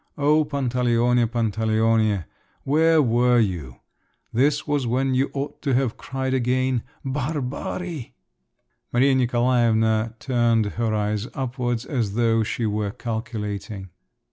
O 0.17 0.43
Pantaleone, 0.43 1.27
Pantaleone, 1.27 2.25
where 2.63 3.03
were 3.03 3.37
you! 3.37 3.75
This 4.33 4.65
was 4.65 4.87
when 4.87 5.13
you 5.13 5.29
ought 5.31 5.61
to 5.61 5.75
have 5.75 5.95
cried 5.95 6.33
again, 6.33 6.81
"Barbari!" 7.05 8.15
Maria 8.91 9.13
Nikolaevna 9.13 10.15
turned 10.17 10.65
her 10.65 10.91
eyes 10.95 11.27
upwards 11.35 11.85
as 11.85 12.15
though 12.15 12.41
she 12.41 12.65
were 12.65 12.89
calculating. 12.89 13.91